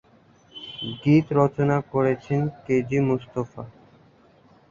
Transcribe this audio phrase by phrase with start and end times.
[1.01, 3.63] গীত রচনা করেছেন কে জি মুস্তফা।